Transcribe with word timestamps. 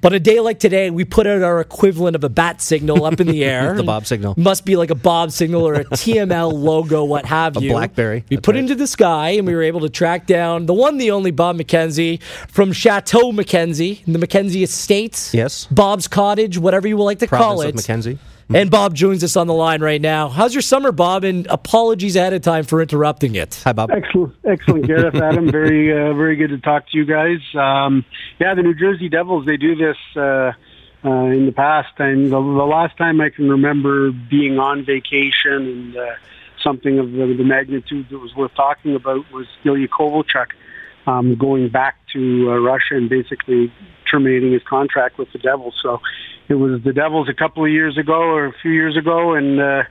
But 0.00 0.12
a 0.12 0.20
day 0.20 0.40
like 0.40 0.58
today, 0.60 0.90
we 0.90 1.04
put 1.04 1.26
out 1.26 1.42
our 1.42 1.60
equivalent 1.60 2.14
of 2.16 2.24
a 2.24 2.28
bat 2.28 2.60
signal 2.60 3.04
up 3.04 3.20
in 3.20 3.26
the 3.26 3.44
air. 3.44 3.74
the 3.74 3.82
Bob 3.82 4.06
signal. 4.06 4.34
Must 4.36 4.64
be 4.64 4.76
like 4.76 4.90
a 4.90 4.94
Bob 4.94 5.32
signal 5.32 5.66
or 5.66 5.74
a 5.74 5.84
TML 5.84 6.52
logo, 6.52 7.04
what 7.04 7.24
have 7.26 7.56
a 7.56 7.60
you. 7.60 7.70
Blackberry. 7.70 8.24
We 8.30 8.36
That's 8.36 8.44
put 8.44 8.54
right. 8.54 8.58
it 8.58 8.62
into 8.62 8.74
the 8.74 8.86
sky 8.86 9.30
and 9.30 9.46
we 9.46 9.54
were 9.54 9.62
able 9.62 9.80
to 9.80 9.88
track 9.88 10.26
down 10.26 10.66
the 10.66 10.74
one, 10.74 10.98
the 10.98 11.10
only 11.10 11.30
Bob 11.30 11.56
McKenzie 11.58 12.22
from 12.48 12.72
Chateau 12.72 13.32
McKenzie, 13.32 14.04
the 14.06 14.18
McKenzie 14.18 14.62
Estates. 14.62 15.34
Yes. 15.34 15.66
Bob's 15.70 16.06
Cottage, 16.08 16.58
whatever 16.58 16.86
you 16.88 16.96
would 16.96 17.04
like 17.04 17.18
to 17.20 17.26
call 17.26 17.60
it. 17.62 17.70
of 17.70 17.74
Mackenzie. 17.76 18.18
And 18.52 18.70
Bob 18.70 18.94
joins 18.94 19.22
us 19.22 19.36
on 19.36 19.46
the 19.46 19.52
line 19.52 19.82
right 19.82 20.00
now. 20.00 20.30
How's 20.30 20.54
your 20.54 20.62
summer, 20.62 20.90
Bob? 20.90 21.22
And 21.22 21.46
apologies 21.48 22.16
ahead 22.16 22.32
of 22.32 22.40
time 22.40 22.64
for 22.64 22.80
interrupting 22.80 23.34
it. 23.34 23.60
Hi, 23.64 23.74
Bob. 23.74 23.90
Excellent, 23.90 24.34
excellent, 24.46 24.86
Gareth. 24.86 25.16
Adam, 25.16 25.50
very, 25.52 25.92
uh, 25.92 26.14
very 26.14 26.34
good 26.34 26.48
to 26.48 26.58
talk 26.58 26.88
to 26.90 26.96
you 26.96 27.04
guys. 27.04 27.40
Um, 27.54 28.06
yeah, 28.40 28.54
the 28.54 28.62
New 28.62 28.74
Jersey 28.74 29.10
Devils 29.10 29.44
they 29.44 29.58
do 29.58 29.76
this 29.76 29.98
uh, 30.16 30.52
uh, 31.04 31.10
in 31.26 31.44
the 31.44 31.52
past, 31.54 31.92
and 31.98 32.26
the, 32.26 32.40
the 32.40 32.66
last 32.66 32.96
time 32.96 33.20
I 33.20 33.28
can 33.28 33.50
remember 33.50 34.12
being 34.12 34.58
on 34.58 34.82
vacation 34.82 35.52
and 35.52 35.96
uh, 35.96 36.14
something 36.64 36.98
of 36.98 37.12
the, 37.12 37.34
the 37.36 37.44
magnitude 37.44 38.08
that 38.08 38.18
was 38.18 38.34
worth 38.34 38.54
talking 38.54 38.94
about 38.94 39.30
was 39.30 39.46
Ilya 39.64 39.88
Kovalchuk 39.88 40.52
um, 41.06 41.36
going 41.36 41.68
back 41.68 41.96
to 42.14 42.50
uh, 42.50 42.56
Russia 42.56 42.96
and 42.96 43.10
basically 43.10 43.70
terminating 44.10 44.52
his 44.52 44.62
contract 44.62 45.18
with 45.18 45.32
the 45.32 45.38
Devils. 45.38 45.74
So 45.82 46.00
it 46.48 46.54
was 46.54 46.82
the 46.82 46.92
Devils 46.92 47.28
a 47.28 47.34
couple 47.34 47.64
of 47.64 47.70
years 47.70 47.98
ago 47.98 48.14
or 48.14 48.46
a 48.46 48.52
few 48.62 48.72
years 48.72 48.96
ago, 48.96 49.34
and 49.34 49.60
uh, 49.60 49.82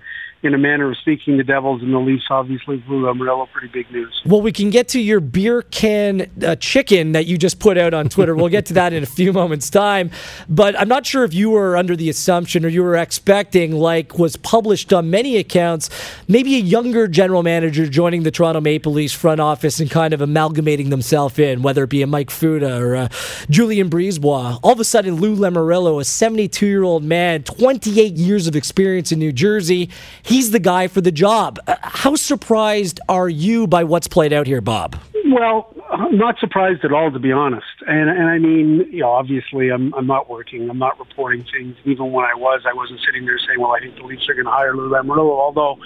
in 0.44 0.54
a 0.54 0.58
manner 0.58 0.92
of 0.92 0.98
speaking, 0.98 1.38
the 1.38 1.44
Devils 1.44 1.82
and 1.82 1.94
the 1.94 1.98
Leafs 1.98 2.26
obviously 2.30 2.78
blew 2.78 3.10
Amarillo 3.10 3.48
pretty 3.52 3.68
big 3.68 3.92
news. 3.92 4.22
Well, 4.26 4.42
we 4.42 4.52
can 4.52 4.70
get 4.70 4.88
to 4.90 5.00
your 5.00 5.20
beer 5.20 5.64
can 5.64 6.30
uh, 6.46 6.56
chicken 6.56 7.14
that 7.14 7.26
you 7.26 7.38
just 7.38 7.60
put 7.60 7.78
out 7.78 7.94
on 7.94 8.08
Twitter. 8.08 8.36
we'll 8.36 8.50
get 8.50 8.68
to 8.68 8.74
that 8.76 8.94
in 8.94 9.02
a 9.02 9.08
few 9.08 9.34
moments' 9.34 9.70
time. 9.70 10.12
But 10.48 10.80
I'm 10.80 10.88
not 10.88 11.06
sure 11.06 11.24
if 11.24 11.34
you 11.34 11.50
were 11.50 11.76
under 11.76 11.96
the 11.96 12.10
assumption 12.10 12.66
or 12.66 12.68
you 12.68 12.84
were 12.84 12.96
expecting, 12.96 13.72
like 13.72 14.20
was 14.20 14.36
published 14.36 14.94
on 14.94 15.10
many 15.10 15.38
accounts, 15.38 15.90
maybe 16.28 16.56
a 16.56 16.60
younger 16.60 17.08
general 17.08 17.42
manager 17.42 17.88
joining 17.88 18.24
the 18.24 18.32
Toronto 18.32 18.62
Maple 18.62 18.94
Leafs 18.94 19.14
front 19.14 19.42
office 19.42 19.80
and 19.80 19.90
kind 19.90 20.14
of 20.14 20.22
amalgamating 20.22 20.92
themselves 20.92 21.40
in, 21.40 21.64
whether 21.64 21.84
it 21.84 21.90
be 21.90 22.04
a 22.04 22.08
Mike 22.08 22.30
Futa 22.30 22.80
or 22.80 22.94
a 22.94 23.10
Julien 23.50 23.90
BriseBois. 23.90 24.60
All 24.62 24.72
of 24.72 24.80
a 24.80 24.84
sudden, 24.84 25.16
Lou 25.16 25.36
Lamoriello, 25.36 26.00
a 26.00 26.06
72 26.06 26.66
year 26.66 26.84
old 26.84 27.04
man, 27.04 27.42
28 27.42 28.14
years 28.14 28.46
of 28.46 28.56
experience 28.56 29.12
in 29.12 29.18
New 29.18 29.32
Jersey, 29.32 29.90
he's 30.28 30.52
the 30.52 30.60
guy 30.60 30.88
for 30.88 31.02
the 31.02 31.12
job. 31.12 31.60
Uh, 31.68 31.76
How 31.82 32.16
surprised 32.16 33.00
are 33.10 33.30
you 33.30 33.68
by 33.68 33.84
what's 33.84 34.08
played 34.08 34.34
out 34.34 34.46
here, 34.46 34.62
Bob? 34.62 34.98
Well, 35.26 35.74
I'm 35.90 36.18
not 36.18 36.38
surprised 36.40 36.86
at 36.86 36.92
all, 36.92 37.12
to 37.12 37.20
be 37.20 37.32
honest. 37.32 37.66
And 37.88 38.10
and 38.10 38.28
I 38.28 38.38
mean, 38.38 38.88
you 38.92 39.02
know, 39.02 39.12
obviously, 39.12 39.70
I'm 39.70 39.94
I'm 39.94 40.08
not 40.08 40.30
working. 40.30 40.70
I'm 40.70 40.80
not 40.80 41.00
reporting 41.00 41.46
things. 41.52 41.76
Even 41.86 42.12
when 42.12 42.26
I 42.26 42.34
was, 42.36 42.62
I 42.68 42.74
wasn't 42.74 43.00
sitting 43.06 43.26
there 43.26 43.40
saying, 43.40 43.60
"Well, 43.60 43.72
I 43.72 43.80
think 43.80 43.96
the 43.96 44.04
Leafs 44.04 44.28
are 44.30 44.34
going 44.34 44.46
to 44.46 44.52
hire 44.52 44.76
Lou 44.76 44.90
Lamoriello." 44.90 45.40
Although 45.40 45.80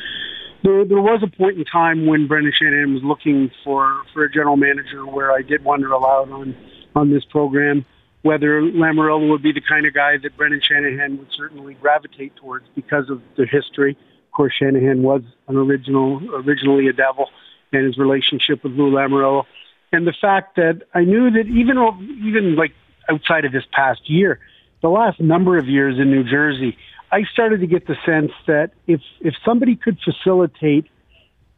there 0.63 0.85
there 0.85 1.01
was 1.01 1.23
a 1.23 1.37
point 1.37 1.57
in 1.57 1.65
time 1.65 2.05
when 2.05 2.27
Brendan 2.27 2.53
Shanahan 2.55 2.93
was 2.93 3.03
looking 3.03 3.51
for 3.63 4.03
for 4.13 4.23
a 4.23 4.31
general 4.31 4.57
manager, 4.57 5.05
where 5.05 5.31
I 5.31 5.41
did 5.41 5.63
wonder 5.63 5.91
aloud 5.91 6.31
on 6.31 6.55
on 6.95 7.09
this 7.09 7.25
program 7.25 7.85
whether 8.23 8.61
Lamoriello 8.61 9.29
would 9.29 9.41
be 9.41 9.51
the 9.51 9.61
kind 9.61 9.85
of 9.85 9.93
guy 9.93 10.17
that 10.21 10.37
Brendan 10.37 10.61
Shanahan 10.61 11.17
would 11.17 11.29
certainly 11.35 11.73
gravitate 11.75 12.35
towards 12.35 12.65
because 12.75 13.09
of 13.09 13.21
the 13.35 13.45
history. 13.45 13.97
Of 14.31 14.35
course, 14.37 14.53
Shanahan 14.57 15.03
was 15.03 15.23
an 15.49 15.57
original, 15.57 16.21
originally 16.33 16.87
a 16.87 16.93
Devil, 16.93 17.27
and 17.73 17.85
his 17.85 17.97
relationship 17.97 18.63
with 18.63 18.71
Lou 18.71 18.89
Lamoriello, 18.89 19.43
and 19.91 20.07
the 20.07 20.13
fact 20.13 20.55
that 20.55 20.83
I 20.93 21.03
knew 21.03 21.31
that 21.31 21.47
even 21.47 21.77
even 22.23 22.55
like 22.55 22.71
outside 23.09 23.43
of 23.43 23.51
this 23.51 23.65
past 23.73 24.09
year, 24.09 24.39
the 24.81 24.87
last 24.87 25.19
number 25.19 25.57
of 25.57 25.67
years 25.67 25.99
in 25.99 26.11
New 26.11 26.23
Jersey, 26.23 26.77
I 27.11 27.23
started 27.33 27.59
to 27.59 27.67
get 27.67 27.87
the 27.87 27.97
sense 28.05 28.31
that 28.47 28.71
if 28.87 29.01
if 29.19 29.33
somebody 29.43 29.75
could 29.75 29.99
facilitate 29.99 30.85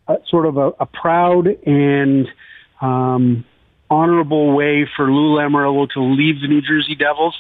a, 0.08 0.18
sort 0.28 0.48
of 0.48 0.58
a, 0.58 0.70
a 0.80 0.88
proud 0.88 1.46
and 1.68 2.28
um, 2.82 3.46
honorable 3.88 4.56
way 4.56 4.90
for 4.96 5.12
Lou 5.12 5.38
Lamoriello 5.38 5.92
to 5.92 6.02
leave 6.02 6.42
the 6.42 6.48
New 6.48 6.62
Jersey 6.62 6.96
Devils, 6.96 7.40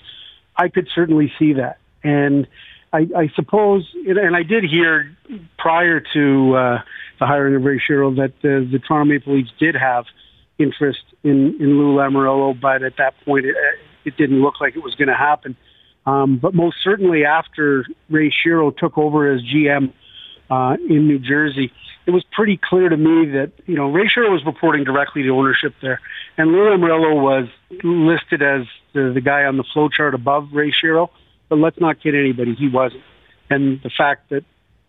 I 0.55 0.67
could 0.67 0.88
certainly 0.93 1.33
see 1.39 1.53
that. 1.53 1.79
And 2.03 2.47
I, 2.93 3.07
I 3.17 3.27
suppose, 3.35 3.89
and 4.07 4.35
I 4.35 4.43
did 4.43 4.63
hear 4.63 5.17
prior 5.57 5.99
to 6.13 6.55
uh, 6.55 6.81
the 7.19 7.25
hiring 7.25 7.55
of 7.55 7.63
Ray 7.63 7.79
Shero 7.79 8.15
that 8.17 8.33
uh, 8.47 8.69
the 8.71 8.79
Toronto 8.79 9.11
Maple 9.11 9.35
Leafs 9.35 9.51
did 9.59 9.75
have 9.75 10.05
interest 10.59 11.01
in, 11.23 11.55
in 11.59 11.79
Lou 11.79 11.95
Lamoriello, 11.95 12.59
but 12.59 12.83
at 12.83 12.97
that 12.97 13.15
point 13.25 13.45
it, 13.45 13.55
it 14.05 14.15
didn't 14.15 14.41
look 14.41 14.61
like 14.61 14.75
it 14.75 14.83
was 14.83 14.93
going 14.93 15.07
to 15.07 15.15
happen. 15.15 15.57
Um, 16.05 16.37
but 16.37 16.53
most 16.53 16.77
certainly 16.83 17.25
after 17.25 17.85
Ray 18.09 18.29
Shero 18.29 18.75
took 18.75 18.97
over 18.97 19.33
as 19.33 19.41
GM 19.41 19.91
uh, 20.51 20.77
in 20.87 21.07
New 21.07 21.17
Jersey, 21.17 21.71
it 22.05 22.11
was 22.11 22.23
pretty 22.31 22.59
clear 22.61 22.89
to 22.89 22.97
me 22.97 23.31
that 23.31 23.53
you 23.65 23.75
know 23.75 23.89
Ray 23.89 24.07
Shero 24.07 24.29
was 24.29 24.45
reporting 24.45 24.83
directly 24.83 25.23
to 25.23 25.29
ownership 25.29 25.73
there, 25.81 26.01
and 26.37 26.51
Lou 26.51 26.59
Lamoriello 26.59 27.21
was 27.21 27.47
listed 27.83 28.41
as 28.41 28.67
the, 28.93 29.11
the 29.13 29.21
guy 29.21 29.45
on 29.45 29.57
the 29.57 29.63
flow 29.63 29.89
chart 29.89 30.13
above 30.13 30.49
Ray 30.51 30.71
Shero. 30.71 31.09
But 31.49 31.59
let's 31.59 31.79
not 31.79 32.01
kid 32.01 32.15
anybody, 32.15 32.55
he 32.55 32.69
wasn't. 32.69 33.03
And 33.49 33.81
the 33.81 33.89
fact 33.89 34.29
that 34.29 34.43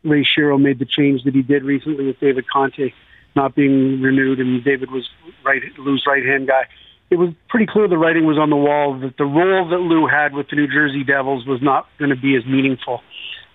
Ray 0.04 0.24
Shero 0.24 0.60
made 0.60 0.78
the 0.78 0.84
change 0.84 1.24
that 1.24 1.34
he 1.34 1.42
did 1.42 1.64
recently 1.64 2.06
with 2.06 2.20
David 2.20 2.44
Conte 2.50 2.92
not 3.34 3.54
being 3.54 4.00
renewed, 4.00 4.38
and 4.38 4.62
David 4.62 4.90
was 4.90 5.08
right 5.44 5.62
Lou's 5.78 6.04
right 6.06 6.24
hand 6.24 6.46
guy. 6.46 6.66
It 7.10 7.16
was 7.16 7.30
pretty 7.48 7.66
clear 7.66 7.88
the 7.88 7.98
writing 7.98 8.26
was 8.26 8.38
on 8.38 8.50
the 8.50 8.56
wall 8.56 8.98
that 9.00 9.16
the 9.16 9.24
role 9.24 9.68
that 9.68 9.78
Lou 9.78 10.06
had 10.06 10.34
with 10.34 10.48
the 10.48 10.56
New 10.56 10.68
Jersey 10.68 11.04
Devils 11.04 11.46
was 11.46 11.60
not 11.60 11.86
going 11.98 12.10
to 12.10 12.16
be 12.16 12.36
as 12.36 12.46
meaningful 12.46 13.02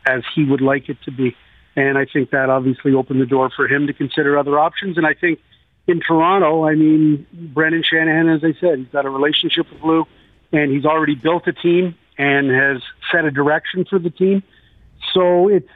as 0.05 0.21
he 0.35 0.43
would 0.43 0.61
like 0.61 0.89
it 0.89 0.97
to 1.03 1.11
be. 1.11 1.35
And 1.75 1.97
I 1.97 2.05
think 2.05 2.31
that 2.31 2.49
obviously 2.49 2.93
opened 2.93 3.21
the 3.21 3.25
door 3.25 3.49
for 3.55 3.67
him 3.67 3.87
to 3.87 3.93
consider 3.93 4.37
other 4.37 4.59
options. 4.59 4.97
And 4.97 5.05
I 5.05 5.13
think 5.13 5.39
in 5.87 5.99
Toronto, 5.99 6.66
I 6.66 6.75
mean, 6.75 7.25
Brendan 7.33 7.83
Shanahan, 7.83 8.29
as 8.29 8.43
I 8.43 8.53
said, 8.59 8.79
he's 8.79 8.87
got 8.89 9.05
a 9.05 9.09
relationship 9.09 9.71
with 9.71 9.81
Lou, 9.81 10.05
and 10.51 10.71
he's 10.71 10.85
already 10.85 11.16
built 11.16 11.47
a 11.47 11.53
team 11.53 11.95
and 12.19 12.52
has 12.52 12.84
set 13.12 13.25
a 13.25 13.31
direction 13.31 13.85
for 13.90 13.97
the 13.97 14.12
team. 14.12 14.44
So 15.13 15.47
it's 15.47 15.69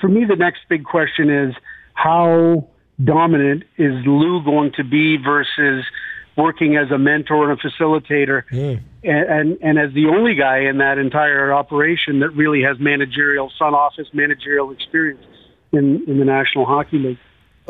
for 0.00 0.08
me 0.08 0.24
the 0.24 0.34
next 0.34 0.60
big 0.68 0.84
question 0.84 1.30
is 1.30 1.54
how 1.94 2.66
dominant 3.02 3.64
is 3.76 3.92
Lou 4.04 4.42
going 4.42 4.72
to 4.76 4.84
be 4.84 5.16
versus 5.16 5.84
working 6.36 6.76
as 6.76 6.90
a 6.90 6.98
mentor 6.98 7.50
and 7.50 7.60
a 7.60 7.62
facilitator, 7.62 8.44
hmm. 8.48 8.82
and, 9.04 9.28
and 9.28 9.58
and 9.62 9.78
as 9.78 9.92
the 9.94 10.06
only 10.06 10.34
guy 10.34 10.60
in 10.60 10.78
that 10.78 10.96
entire 10.98 11.52
operation 11.52 12.20
that 12.20 12.30
really 12.30 12.62
has 12.62 12.78
managerial 12.80 13.52
front 13.58 13.74
office 13.74 14.08
managerial 14.14 14.70
experience 14.70 15.24
in 15.72 16.02
in 16.08 16.18
the 16.18 16.24
National 16.24 16.64
Hockey 16.64 16.98
League. 16.98 17.18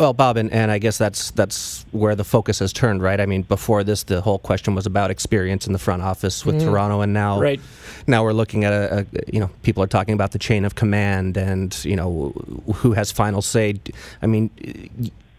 Well, 0.01 0.15
Bob, 0.15 0.39
and, 0.39 0.51
and 0.51 0.71
I 0.71 0.79
guess 0.79 0.97
that's 0.97 1.31
that's 1.33 1.85
where 1.93 2.15
the 2.15 2.25
focus 2.25 2.61
has 2.61 2.73
turned, 2.73 3.03
right? 3.03 3.21
I 3.21 3.27
mean, 3.27 3.43
before 3.43 3.85
this, 3.85 4.05
the 4.05 4.23
whole 4.23 4.39
question 4.39 4.75
was 4.75 4.87
about 4.87 5.11
experience 5.11 5.67
in 5.67 5.75
the 5.75 5.79
front 5.79 6.01
office 6.01 6.47
with 6.47 6.55
mm. 6.55 6.65
Toronto, 6.65 7.03
and 7.03 7.13
now, 7.13 7.39
Right. 7.39 7.61
now 8.07 8.25
we're 8.25 8.33
looking 8.33 8.65
at 8.65 8.73
a, 8.73 9.01
a, 9.01 9.07
you 9.31 9.39
know, 9.39 9.51
people 9.63 9.83
are 9.83 9.87
talking 9.87 10.15
about 10.15 10.33
the 10.33 10.39
chain 10.39 10.65
of 10.65 10.75
command 10.75 11.37
and 11.37 11.85
you 11.85 11.97
know 11.97 12.33
who 12.77 12.93
has 12.93 13.13
final 13.13 13.43
say. 13.43 13.79
I 14.23 14.27
mean, 14.27 14.49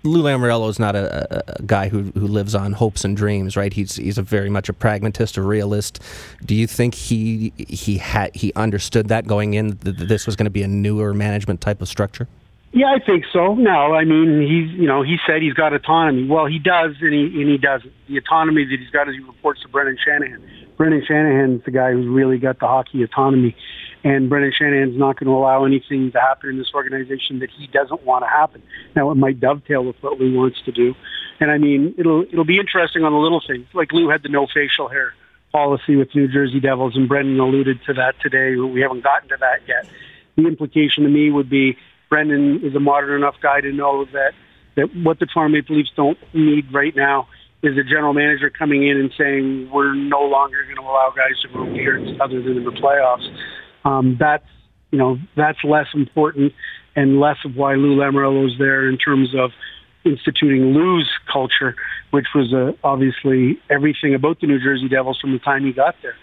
Lou 0.03 0.21
Lamoriello 0.21 0.69
is 0.69 0.77
not 0.77 0.95
a, 0.95 1.35
a, 1.35 1.53
a 1.59 1.63
guy 1.63 1.89
who 1.89 2.11
who 2.13 2.27
lives 2.27 2.53
on 2.53 2.73
hopes 2.73 3.03
and 3.03 3.17
dreams, 3.17 3.57
right? 3.57 3.73
He's 3.73 3.95
he's 3.95 4.19
a 4.19 4.23
very 4.23 4.51
much 4.51 4.69
a 4.69 4.73
pragmatist, 4.73 5.37
a 5.37 5.41
realist. 5.41 6.03
Do 6.45 6.53
you 6.53 6.67
think 6.67 6.93
he 6.93 7.51
he 7.57 7.97
had 7.97 8.35
he 8.35 8.53
understood 8.55 9.07
that 9.07 9.25
going 9.25 9.55
in 9.55 9.79
that 9.79 9.97
this 9.97 10.27
was 10.27 10.35
going 10.35 10.45
to 10.45 10.51
be 10.51 10.61
a 10.61 10.67
newer 10.67 11.15
management 11.15 11.61
type 11.61 11.81
of 11.81 11.87
structure? 11.87 12.27
Yeah, 12.73 12.87
I 12.87 13.03
think 13.03 13.25
so. 13.33 13.53
No, 13.55 13.93
I 13.93 14.05
mean 14.05 14.41
he's 14.41 14.79
you 14.79 14.87
know 14.87 15.03
he 15.03 15.17
said 15.27 15.41
he's 15.41 15.53
got 15.53 15.73
autonomy. 15.73 16.27
Well, 16.27 16.45
he 16.45 16.57
does, 16.57 16.95
and 17.01 17.13
he 17.13 17.41
and 17.41 17.49
he 17.49 17.57
doesn't. 17.57 17.91
The 18.07 18.17
autonomy 18.17 18.63
that 18.63 18.77
he's 18.79 18.89
got 18.91 19.09
is 19.09 19.15
he 19.15 19.23
reports 19.23 19.61
to 19.63 19.67
Brendan 19.67 19.97
Shanahan. 20.03 20.41
Brendan 20.77 21.03
Shanahan's 21.05 21.63
the 21.65 21.71
guy 21.71 21.91
who's 21.91 22.07
really 22.07 22.37
got 22.37 22.59
the 22.59 22.67
hockey 22.67 23.03
autonomy, 23.03 23.57
and 24.05 24.29
Brendan 24.29 24.53
Shanahan's 24.57 24.97
not 24.97 25.19
going 25.19 25.27
to 25.27 25.33
allow 25.33 25.65
anything 25.65 26.13
to 26.13 26.19
happen 26.19 26.51
in 26.51 26.57
this 26.57 26.71
organization 26.73 27.39
that 27.39 27.49
he 27.51 27.67
doesn't 27.67 28.05
want 28.05 28.23
to 28.23 28.29
happen. 28.29 28.63
Now, 28.95 29.11
it 29.11 29.15
might 29.15 29.39
dovetail 29.41 29.83
with 29.83 29.97
what 30.01 30.17
Lou 30.17 30.33
wants 30.33 30.61
to 30.63 30.71
do, 30.71 30.95
and 31.41 31.51
I 31.51 31.57
mean 31.57 31.93
it'll 31.97 32.23
it'll 32.23 32.45
be 32.45 32.57
interesting 32.57 33.03
on 33.03 33.11
the 33.11 33.19
little 33.19 33.41
things. 33.45 33.67
Like 33.73 33.91
Lou 33.91 34.07
had 34.09 34.23
the 34.23 34.29
no 34.29 34.47
facial 34.47 34.87
hair 34.87 35.13
policy 35.51 35.97
with 35.97 36.15
New 36.15 36.29
Jersey 36.29 36.61
Devils, 36.61 36.95
and 36.95 37.09
Brendan 37.09 37.37
alluded 37.37 37.83
to 37.87 37.93
that 37.95 38.15
today. 38.21 38.55
We 38.55 38.79
haven't 38.79 39.03
gotten 39.03 39.27
to 39.27 39.37
that 39.41 39.59
yet. 39.67 39.85
The 40.37 40.47
implication 40.47 41.03
to 41.03 41.09
me 41.09 41.29
would 41.29 41.49
be 41.49 41.77
Brendan 42.11 42.59
is 42.61 42.75
a 42.75 42.79
modern 42.79 43.15
enough 43.15 43.35
guy 43.41 43.61
to 43.61 43.71
know 43.71 44.05
that 44.11 44.33
that 44.75 44.93
what 44.97 45.19
the 45.19 45.25
Toronto 45.25 45.53
Maple 45.53 45.77
Leafs 45.77 45.91
don't 45.95 46.17
need 46.33 46.71
right 46.73 46.95
now 46.95 47.27
is 47.63 47.77
a 47.77 47.83
general 47.83 48.13
manager 48.13 48.49
coming 48.49 48.87
in 48.87 48.97
and 48.97 49.13
saying 49.17 49.69
we're 49.71 49.95
no 49.95 50.21
longer 50.21 50.63
going 50.63 50.75
to 50.75 50.81
allow 50.81 51.13
guys 51.15 51.39
to 51.41 51.47
grow 51.47 51.65
beards 51.65 52.19
other 52.19 52.41
than 52.41 52.57
in 52.57 52.65
the 52.65 52.71
playoffs. 52.71 53.27
Um, 53.85 54.17
that's 54.19 54.45
you 54.91 54.99
know 54.99 55.17
that's 55.37 55.63
less 55.63 55.87
important 55.93 56.53
and 56.97 57.21
less 57.21 57.37
of 57.45 57.55
why 57.55 57.75
Lou 57.75 57.95
Lamoriello 57.95 58.45
is 58.45 58.57
there 58.59 58.89
in 58.89 58.97
terms 58.97 59.33
of 59.33 59.51
instituting 60.03 60.73
Lou's 60.73 61.09
culture, 61.31 61.75
which 62.09 62.27
was 62.35 62.53
uh, 62.53 62.73
obviously 62.83 63.57
everything 63.69 64.13
about 64.15 64.41
the 64.41 64.47
New 64.47 64.59
Jersey 64.59 64.89
Devils 64.89 65.19
from 65.21 65.31
the 65.31 65.39
time 65.39 65.63
he 65.63 65.71
got 65.71 65.95
there. 66.01 66.15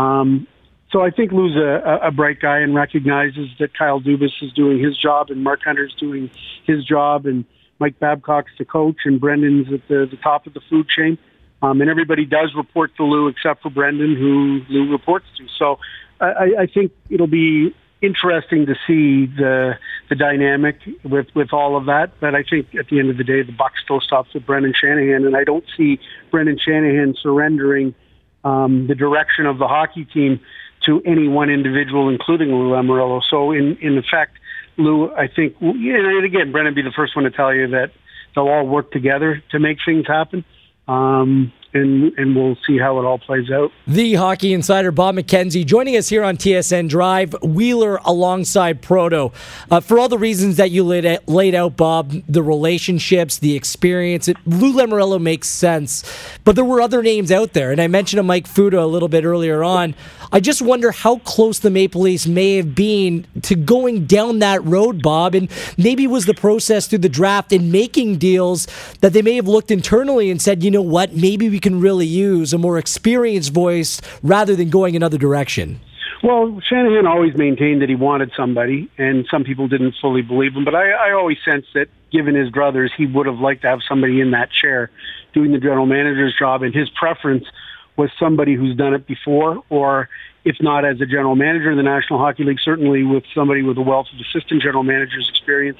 Um, 0.00 0.46
so 0.92 1.00
I 1.00 1.10
think 1.10 1.32
Lou's 1.32 1.56
a, 1.56 2.00
a 2.02 2.10
bright 2.10 2.38
guy 2.38 2.58
and 2.58 2.74
recognizes 2.74 3.48
that 3.58 3.76
Kyle 3.76 4.00
Dubas 4.00 4.30
is 4.42 4.52
doing 4.52 4.78
his 4.78 4.96
job 4.96 5.30
and 5.30 5.42
Mark 5.42 5.62
Hunter's 5.64 5.94
doing 5.98 6.30
his 6.64 6.84
job 6.84 7.26
and 7.26 7.44
Mike 7.78 7.98
Babcock's 7.98 8.52
the 8.58 8.64
coach 8.64 8.98
and 9.06 9.20
Brendan's 9.20 9.72
at 9.72 9.88
the, 9.88 10.06
the 10.08 10.18
top 10.18 10.46
of 10.46 10.54
the 10.54 10.60
food 10.68 10.88
chain. 10.88 11.18
Um, 11.62 11.80
and 11.80 11.88
everybody 11.88 12.26
does 12.26 12.54
report 12.54 12.94
to 12.96 13.04
Lou 13.04 13.28
except 13.28 13.62
for 13.62 13.70
Brendan, 13.70 14.16
who 14.16 14.60
Lou 14.68 14.90
reports 14.90 15.26
to. 15.38 15.46
So 15.56 15.78
I, 16.20 16.54
I 16.60 16.66
think 16.66 16.92
it'll 17.08 17.26
be 17.26 17.74
interesting 18.02 18.66
to 18.66 18.74
see 18.86 19.26
the 19.26 19.78
the 20.08 20.16
dynamic 20.16 20.76
with 21.04 21.28
with 21.34 21.52
all 21.52 21.76
of 21.76 21.86
that. 21.86 22.18
But 22.20 22.34
I 22.34 22.42
think 22.42 22.74
at 22.74 22.88
the 22.88 22.98
end 22.98 23.10
of 23.10 23.16
the 23.16 23.24
day, 23.24 23.42
the 23.42 23.52
buck 23.52 23.72
still 23.82 24.00
stops 24.00 24.34
with 24.34 24.44
Brendan 24.44 24.74
Shanahan, 24.74 25.24
and 25.24 25.36
I 25.36 25.44
don't 25.44 25.64
see 25.76 26.00
Brendan 26.30 26.58
Shanahan 26.58 27.14
surrendering 27.14 27.94
um, 28.44 28.88
the 28.88 28.96
direction 28.96 29.46
of 29.46 29.58
the 29.58 29.68
hockey 29.68 30.04
team 30.04 30.40
to 30.84 31.02
any 31.04 31.28
one 31.28 31.50
individual, 31.50 32.08
including 32.08 32.48
Lou 32.48 32.70
Lamoriello. 32.70 33.22
So 33.28 33.52
in 33.52 33.76
in 33.80 33.98
effect, 33.98 34.38
Lou, 34.76 35.12
I 35.14 35.28
think, 35.28 35.56
and 35.60 36.24
again, 36.24 36.52
Brendan 36.52 36.74
be 36.74 36.82
the 36.82 36.92
first 36.92 37.14
one 37.14 37.24
to 37.24 37.30
tell 37.30 37.54
you 37.54 37.68
that 37.68 37.92
they'll 38.34 38.48
all 38.48 38.66
work 38.66 38.90
together 38.90 39.42
to 39.50 39.58
make 39.58 39.78
things 39.84 40.06
happen. 40.06 40.44
Um, 40.88 41.52
and 41.74 42.12
and 42.18 42.36
we'll 42.36 42.56
see 42.66 42.78
how 42.78 42.98
it 42.98 43.04
all 43.04 43.18
plays 43.18 43.50
out. 43.50 43.72
The 43.86 44.14
hockey 44.14 44.52
insider 44.52 44.90
Bob 44.90 45.16
McKenzie 45.16 45.64
joining 45.64 45.96
us 45.96 46.08
here 46.08 46.22
on 46.22 46.36
TSN 46.36 46.88
Drive, 46.88 47.34
Wheeler 47.42 47.96
alongside 48.04 48.82
Proto. 48.82 49.32
Uh, 49.70 49.80
for 49.80 49.98
all 49.98 50.08
the 50.08 50.18
reasons 50.18 50.56
that 50.56 50.70
you 50.70 50.84
laid, 50.84 51.18
laid 51.26 51.54
out, 51.54 51.76
Bob, 51.76 52.12
the 52.28 52.42
relationships, 52.42 53.38
the 53.38 53.54
experience, 53.54 54.28
it, 54.28 54.36
Lou 54.46 54.72
Lamoriello 54.72 55.20
makes 55.20 55.48
sense. 55.48 56.04
But 56.44 56.56
there 56.56 56.64
were 56.64 56.80
other 56.80 57.02
names 57.02 57.32
out 57.32 57.52
there, 57.52 57.72
and 57.72 57.80
I 57.80 57.88
mentioned 57.88 58.20
a 58.20 58.22
Mike 58.22 58.46
Futa 58.46 58.82
a 58.82 58.86
little 58.86 59.08
bit 59.08 59.24
earlier 59.24 59.64
on. 59.64 59.94
I 60.34 60.40
just 60.40 60.62
wonder 60.62 60.92
how 60.92 61.18
close 61.18 61.58
the 61.58 61.70
Maple 61.70 62.02
Leafs 62.02 62.26
may 62.26 62.56
have 62.56 62.74
been 62.74 63.26
to 63.42 63.54
going 63.54 64.06
down 64.06 64.38
that 64.38 64.64
road, 64.64 65.02
Bob, 65.02 65.34
and 65.34 65.50
maybe 65.76 66.06
was 66.06 66.26
the 66.26 66.34
process 66.34 66.86
through 66.86 66.98
the 66.98 67.08
draft 67.08 67.52
and 67.52 67.70
making 67.70 68.16
deals 68.16 68.66
that 69.00 69.12
they 69.12 69.22
may 69.22 69.36
have 69.36 69.46
looked 69.46 69.70
internally 69.70 70.30
and 70.30 70.40
said, 70.40 70.62
you 70.62 70.70
know 70.70 70.82
what, 70.82 71.14
maybe 71.14 71.50
we 71.50 71.60
can 71.62 71.80
really 71.80 72.06
use 72.06 72.52
a 72.52 72.58
more 72.58 72.76
experienced 72.78 73.52
voice 73.52 74.00
rather 74.22 74.54
than 74.54 74.68
going 74.68 74.96
another 74.96 75.18
direction? 75.18 75.80
Well, 76.22 76.60
Shanahan 76.68 77.06
always 77.06 77.34
maintained 77.34 77.82
that 77.82 77.88
he 77.88 77.96
wanted 77.96 78.30
somebody, 78.36 78.88
and 78.96 79.26
some 79.28 79.42
people 79.42 79.66
didn't 79.66 79.96
fully 80.00 80.22
believe 80.22 80.54
him. 80.54 80.64
But 80.64 80.76
I, 80.76 80.90
I 80.90 81.12
always 81.12 81.38
sensed 81.44 81.68
that, 81.74 81.88
given 82.12 82.36
his 82.36 82.48
brothers, 82.50 82.92
he 82.96 83.06
would 83.06 83.26
have 83.26 83.38
liked 83.38 83.62
to 83.62 83.68
have 83.68 83.80
somebody 83.88 84.20
in 84.20 84.30
that 84.30 84.50
chair 84.52 84.90
doing 85.34 85.50
the 85.50 85.58
general 85.58 85.86
manager's 85.86 86.34
job, 86.38 86.62
and 86.62 86.72
his 86.72 86.88
preference 86.90 87.44
was 87.96 88.10
somebody 88.20 88.54
who's 88.54 88.76
done 88.76 88.94
it 88.94 89.06
before, 89.06 89.62
or 89.68 90.08
if 90.44 90.56
not 90.60 90.84
as 90.84 91.00
a 91.00 91.06
general 91.06 91.34
manager 91.34 91.70
in 91.70 91.76
the 91.76 91.82
National 91.82 92.18
Hockey 92.18 92.44
League, 92.44 92.60
certainly 92.62 93.02
with 93.02 93.24
somebody 93.34 93.62
with 93.62 93.76
a 93.78 93.82
wealth 93.82 94.06
of 94.12 94.20
assistant 94.20 94.62
general 94.62 94.84
managers 94.84 95.28
experience. 95.28 95.78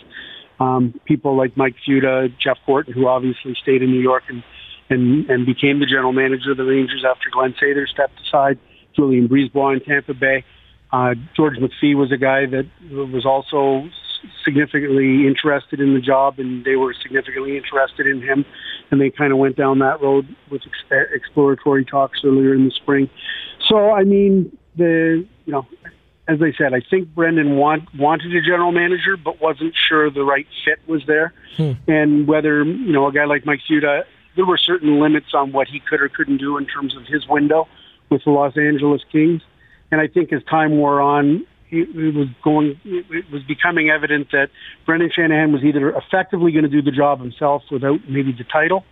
Um, 0.59 1.01
people 1.05 1.37
like 1.37 1.57
Mike 1.57 1.77
Futa, 1.87 2.33
Jeff 2.39 2.59
Gorton, 2.67 2.93
who 2.93 3.07
obviously 3.07 3.55
stayed 3.63 3.83
in 3.83 3.91
New 3.91 4.01
York 4.01 4.25
and 4.29 4.43
and, 4.93 5.29
and 5.31 5.47
became 5.47 5.81
the 5.81 5.87
general 5.87 6.13
manager 6.13 6.53
of 6.53 6.57
the 6.57 6.65
Rangers 6.65 7.05
after 7.09 7.31
Glenn 7.31 7.55
Sather 7.61 7.89
stepped 7.89 8.21
aside. 8.21 8.59
Julien 8.95 9.29
BriseBois 9.29 9.75
in 9.75 9.81
Tampa 9.81 10.15
Bay. 10.15 10.45
Uh, 10.93 11.15
George 11.35 11.57
McPhee 11.57 11.95
was 11.95 12.13
a 12.13 12.19
guy 12.19 12.45
that 12.47 12.67
was 12.91 13.25
also 13.25 13.89
significantly 14.45 15.27
interested 15.27 15.81
in 15.81 15.95
the 15.95 16.01
job, 16.01 16.39
and 16.39 16.65
they 16.65 16.77
were 16.77 16.95
significantly 17.03 17.57
interested 17.57 18.07
in 18.07 18.21
him, 18.21 18.45
and 18.91 19.01
they 19.01 19.11
kind 19.11 19.33
of 19.33 19.39
went 19.39 19.57
down 19.57 19.79
that 19.79 20.01
road 20.03 20.29
with 20.51 20.63
ex- 20.67 21.09
exploratory 21.15 21.85
talks 21.85 22.21
earlier 22.25 22.55
in 22.55 22.67
the 22.67 22.71
spring. 22.71 23.09
So, 23.69 23.91
I 23.91 24.05
mean, 24.05 24.57
the 24.77 25.27
you 25.47 25.53
know, 25.53 25.67
as 26.29 26.41
I 26.43 26.53
said, 26.57 26.75
I 26.75 26.83
think 26.89 27.09
Brendan 27.15 27.57
want, 27.57 27.89
wanted 27.95 28.35
a 28.35 28.43
general 28.43 28.71
manager, 28.71 29.17
but 29.17 29.41
wasn't 29.41 29.75
sure 29.75 30.11
the 30.11 30.25
right 30.25 30.47
fit 30.65 30.79
was 30.87 31.03
there, 31.07 31.33
hmm. 31.57 31.73
and 31.89 32.29
whether 32.29 32.63
you 32.65 32.93
know 32.93 33.07
a 33.07 33.13
guy 33.13 33.25
like 33.25 33.47
Mike 33.47 33.61
Futa 33.69 34.05
there 34.37 34.47
were 34.47 34.59
certain 34.59 35.01
limits 35.01 35.35
on 35.35 35.53
what 35.53 35.69
he 35.69 35.81
could 35.81 36.01
or 36.01 36.09
couldn't 36.09 36.39
do 36.39 36.57
in 36.59 36.67
terms 36.67 36.97
of 36.97 37.05
his 37.07 37.27
window 37.27 37.69
with 38.11 38.25
the 38.25 38.31
Los 38.31 38.57
Angeles 38.57 39.03
Kings. 39.11 39.43
And 39.91 40.01
I 40.01 40.07
think 40.09 40.33
as 40.33 40.43
time 40.45 40.79
wore 40.79 41.01
on, 41.01 41.47
it 41.71 42.15
was 42.15 42.29
going, 42.43 42.79
it 42.85 43.31
was 43.31 43.43
becoming 43.45 43.89
evident 43.89 44.31
that 44.33 44.51
Brendan 44.85 45.11
Shanahan 45.15 45.53
was 45.53 45.63
either 45.65 45.91
effectively 45.91 46.53
going 46.53 46.65
to 46.65 46.71
do 46.71 46.83
the 46.83 46.91
job 46.91 47.21
himself 47.21 47.63
without 47.71 48.01
maybe 48.09 48.33
the 48.33 48.45
title, 48.45 48.85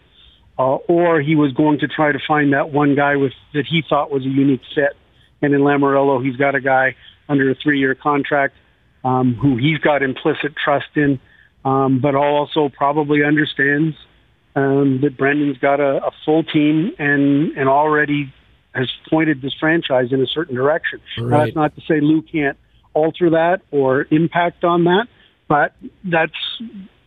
uh, 0.59 0.77
or 0.89 1.21
he 1.21 1.37
was 1.37 1.53
going 1.53 1.79
to 1.81 1.89
try 1.89 2.11
to 2.11 2.19
find 2.27 2.55
that 2.55 2.71
one 2.71 2.95
guy 2.95 3.17
with 3.17 3.33
that 3.53 3.67
he 3.67 3.83
thought 3.87 4.11
was 4.11 4.25
a 4.25 4.29
unique 4.29 4.63
fit. 4.75 4.97
And 5.43 5.55
in 5.55 5.61
Lamoriello, 5.61 6.25
he's 6.25 6.37
got 6.37 6.55
a 6.55 6.61
guy 6.61 6.97
under 7.29 7.51
a 7.51 7.55
three-year 7.55 7.95
contract 7.95 8.55
um, 9.05 9.35
who 9.35 9.57
he's 9.57 9.79
got 9.79 10.03
implicit 10.03 10.55
trust 10.57 10.89
in, 10.97 11.21
um, 11.65 12.01
but 12.01 12.15
also 12.15 12.71
probably 12.71 13.25
understands 13.25 13.97
um, 14.57 15.01
that 15.03 15.17
Brendan's 15.17 15.59
got 15.59 15.81
a, 15.81 16.05
a 16.05 16.11
full 16.25 16.43
team 16.45 16.93
and 16.99 17.57
and 17.57 17.69
already 17.69 18.33
has 18.75 18.89
pointed 19.09 19.43
this 19.43 19.55
franchise 19.59 20.13
in 20.13 20.21
a 20.21 20.27
certain 20.27 20.55
direction. 20.55 21.01
Right. 21.19 21.47
That's 21.47 21.57
not 21.57 21.75
to 21.75 21.81
say 21.83 22.01
Lou 22.01 22.23
can't 22.23 22.57
alter 22.95 23.31
that 23.31 23.63
or 23.71 24.07
impact 24.11 24.65
on 24.65 24.85
that, 24.85 25.07
but 25.49 25.75
that's 26.05 26.33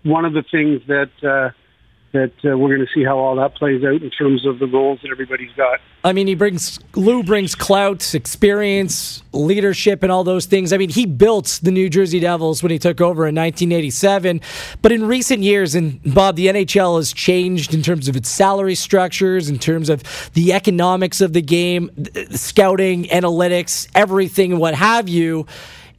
one 0.03 0.25
of 0.25 0.33
the 0.33 0.43
things 0.49 0.81
that 0.87 1.11
uh, 1.23 1.51
that 2.13 2.31
uh, 2.45 2.55
we're 2.55 2.75
going 2.75 2.85
to 2.85 2.93
see 2.93 3.03
how 3.03 3.17
all 3.17 3.35
that 3.35 3.55
plays 3.55 3.83
out 3.83 4.01
in 4.01 4.09
terms 4.11 4.45
of 4.45 4.59
the 4.59 4.67
roles 4.67 4.99
that 5.01 5.11
everybody's 5.11 5.51
got. 5.57 5.79
I 6.03 6.13
mean, 6.13 6.27
he 6.27 6.35
brings 6.35 6.79
Lou 6.95 7.23
brings 7.23 7.55
clout, 7.55 8.13
experience, 8.13 9.23
leadership, 9.31 10.03
and 10.03 10.11
all 10.11 10.23
those 10.23 10.45
things. 10.45 10.71
I 10.71 10.77
mean, 10.77 10.89
he 10.89 11.05
built 11.05 11.59
the 11.63 11.71
New 11.71 11.89
Jersey 11.89 12.19
Devils 12.19 12.61
when 12.61 12.71
he 12.71 12.77
took 12.77 13.01
over 13.01 13.27
in 13.27 13.35
1987. 13.35 14.41
But 14.81 14.91
in 14.91 15.07
recent 15.07 15.41
years, 15.41 15.73
and 15.73 16.01
Bob, 16.13 16.35
the 16.35 16.47
NHL 16.47 16.97
has 16.97 17.13
changed 17.13 17.73
in 17.73 17.81
terms 17.81 18.07
of 18.07 18.15
its 18.15 18.29
salary 18.29 18.75
structures, 18.75 19.49
in 19.49 19.57
terms 19.57 19.89
of 19.89 20.03
the 20.33 20.53
economics 20.53 21.19
of 21.19 21.33
the 21.33 21.41
game, 21.41 21.89
scouting, 22.31 23.05
analytics, 23.05 23.87
everything, 23.95 24.59
what 24.59 24.75
have 24.75 25.09
you. 25.09 25.47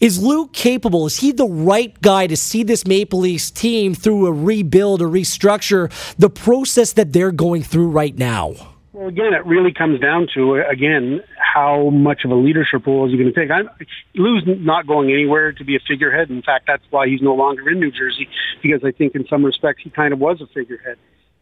Is 0.05 0.23
Lou 0.23 0.49
capable? 0.49 1.07
Is 1.07 1.17
he 1.17 1.33
the 1.33 1.47
right 1.47 1.99
guy 2.03 2.27
to 2.27 2.37
see 2.37 2.63
this 2.63 2.87
Maple 2.87 3.21
Leafs 3.21 3.51
team 3.51 3.95
through 3.95 4.27
a 4.27 4.33
rebuild 4.33 5.01
or 5.01 5.09
restructure 5.09 5.91
the 6.19 6.29
process 6.29 6.93
that 6.93 7.15
they're 7.15 7.33
going 7.33 7.63
through 7.63 7.89
right 7.89 8.15
now? 8.15 8.53
Well, 8.93 9.09
again, 9.09 9.33
it 9.33 9.47
really 9.47 9.73
comes 9.73 10.01
down 10.01 10.29
to 10.35 10.57
again 10.57 11.23
how 11.39 11.89
much 11.89 12.27
of 12.27 12.33
a 12.33 12.35
leadership 12.35 12.87
role 12.87 13.07
is 13.07 13.13
he 13.13 13.17
going 13.17 13.33
to 13.33 13.41
take. 13.41 13.51
I'm, 13.51 13.71
Lou's 14.15 14.43
not 14.47 14.87
going 14.87 15.11
anywhere 15.11 15.53
to 15.53 15.65
be 15.65 15.75
a 15.75 15.81
figurehead. 15.89 16.29
In 16.29 16.43
fact, 16.43 16.67
that's 16.67 16.85
why 16.91 17.09
he's 17.09 17.23
no 17.23 17.35
longer 17.35 17.71
in 17.71 17.81
New 17.81 17.91
Jersey 17.91 18.29
because 18.61 18.85
I 18.85 18.91
think 18.91 19.15
in 19.15 19.27
some 19.27 19.43
respects 19.43 19.85
he 19.85 19.89
kind 19.89 20.13
of 20.13 20.19
was 20.19 20.39
a 20.43 20.47
figurehead, 20.49 20.99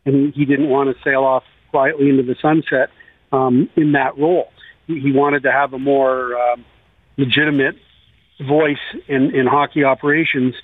and 0.06 0.32
he 0.34 0.44
didn't 0.44 0.68
want 0.68 0.96
to 0.96 1.02
sail 1.02 1.24
off 1.24 1.42
quietly 1.72 2.10
into 2.10 2.22
the 2.22 2.36
sunset 2.40 2.90
um, 3.32 3.68
in 3.74 3.90
that 3.94 4.16
role. 4.16 4.52
He, 4.86 5.00
he 5.00 5.10
wanted 5.10 5.42
to 5.42 5.50
have 5.50 5.72
a 5.72 5.80
more 5.80 6.36
um, 6.36 6.64
legitimate 7.16 7.74
voice 8.42 8.78
in, 9.08 9.34
in 9.34 9.46
hockey 9.46 9.84
operations. 9.84 10.54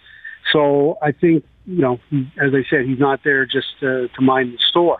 So 0.52 0.98
I 1.02 1.12
think, 1.12 1.44
you 1.66 1.80
know, 1.82 2.00
as 2.40 2.52
I 2.54 2.64
said, 2.68 2.86
he's 2.86 2.98
not 2.98 3.20
there 3.24 3.44
just 3.44 3.78
to, 3.80 4.08
to 4.08 4.20
mind 4.20 4.54
the 4.54 4.58
store 4.70 4.98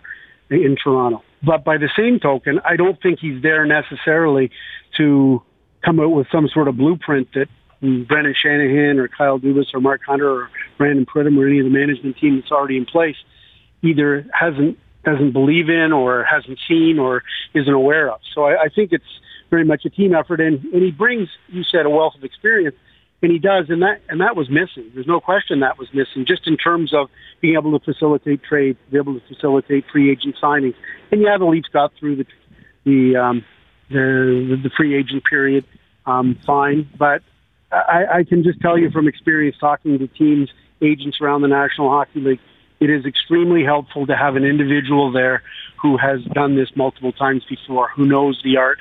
in 0.51 0.77
Toronto. 0.83 1.23
But 1.43 1.65
by 1.65 1.79
the 1.79 1.91
same 1.97 2.19
token, 2.19 2.61
I 2.65 2.77
don't 2.77 3.01
think 3.01 3.21
he's 3.21 3.43
there 3.43 3.65
necessarily 3.65 4.51
to 4.97 5.43
come 5.85 6.01
out 6.01 6.09
with 6.09 6.27
some 6.33 6.49
sort 6.49 6.69
of 6.69 6.77
blueprint 6.77 7.29
that 7.35 7.49
Brendan 7.81 8.35
Shanahan 8.35 8.99
or 8.99 9.09
Kyle 9.09 9.39
Dubas 9.39 9.73
or 9.73 9.81
Mark 9.81 10.01
Hunter 10.07 10.29
or 10.29 10.51
Brandon 10.77 11.07
Pridham 11.07 11.39
or 11.39 11.47
any 11.47 11.61
of 11.61 11.65
the 11.65 11.71
management 11.71 12.19
team 12.19 12.41
that's 12.41 12.51
already 12.51 12.77
in 12.77 12.85
place 12.85 13.17
either 13.83 14.27
hasn't 14.33 14.79
doesn't 15.05 15.33
believe 15.33 15.71
in 15.71 15.93
or 15.93 16.25
hasn't 16.25 16.59
seen 16.69 16.99
or 16.99 17.23
isn't 17.55 17.73
aware 17.73 18.11
of. 18.11 18.21
So 18.35 18.45
I, 18.45 18.65
I 18.65 18.69
think 18.69 18.93
it's 18.93 19.05
very 19.51 19.65
much 19.65 19.85
a 19.85 19.91
team 19.91 20.15
effort, 20.15 20.41
and, 20.41 20.63
and 20.65 20.83
he 20.83 20.91
brings, 20.91 21.29
you 21.49 21.65
said, 21.65 21.87
a 21.87 21.91
wealth 21.91 22.15
of 22.17 22.25
experience, 22.25 22.77
and 23.23 23.33
he 23.33 23.39
does, 23.39 23.67
and 23.69 23.83
that 23.83 24.01
and 24.09 24.21
that 24.21 24.37
was 24.37 24.49
missing. 24.49 24.91
There's 24.95 25.07
no 25.07 25.21
question 25.21 25.61
that 25.61 25.79
was 25.79 25.89
missing, 25.93 26.25
just 26.25 26.47
in 26.47 26.57
terms 26.57 26.95
of 26.95 27.11
being 27.41 27.55
able 27.55 27.77
to 27.79 27.85
facilitate 27.85 28.45
trades, 28.45 28.79
be 28.91 28.97
able 28.97 29.19
to 29.19 29.27
facilitate 29.27 29.87
free 29.91 30.11
agent 30.11 30.37
signings. 30.41 30.75
And 31.11 31.21
yeah, 31.21 31.37
the 31.37 31.47
Leafs 31.47 31.69
got 31.73 31.93
through 31.99 32.17
the 32.17 32.27
the 32.85 33.17
um, 33.17 33.45
the, 33.91 34.61
the 34.63 34.71
free 34.77 34.95
agent 34.95 35.25
period 35.25 35.65
um, 36.07 36.39
fine, 36.47 36.89
but 36.97 37.23
I, 37.73 38.05
I 38.19 38.25
can 38.25 38.45
just 38.45 38.61
tell 38.61 38.79
you 38.79 38.91
from 38.91 39.09
experience 39.09 39.57
talking 39.61 39.99
to 39.99 40.07
teams, 40.07 40.51
agents 40.81 41.21
around 41.21 41.43
the 41.43 41.49
National 41.49 41.91
Hockey 41.91 42.21
League, 42.21 42.41
it 42.81 42.91
is 42.91 43.05
extremely 43.05 43.65
helpful 43.65 44.07
to 44.07 44.17
have 44.17 44.37
an 44.37 44.45
individual 44.45 45.11
there 45.13 45.43
who 45.81 45.97
has 45.97 46.23
done 46.33 46.57
this 46.57 46.71
multiple 46.77 47.13
times 47.13 47.45
before, 47.49 47.89
who 47.95 48.07
knows 48.07 48.41
the 48.43 48.57
art 48.57 48.79